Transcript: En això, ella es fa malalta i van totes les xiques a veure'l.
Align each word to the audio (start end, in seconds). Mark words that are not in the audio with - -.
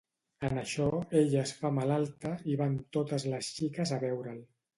En 0.47 0.59
això, 0.61 0.87
ella 1.19 1.43
es 1.49 1.53
fa 1.57 1.71
malalta 1.75 2.33
i 2.55 2.59
van 2.63 2.75
totes 2.99 3.27
les 3.35 3.53
xiques 3.59 3.95
a 3.99 4.03
veure'l. 4.07 4.43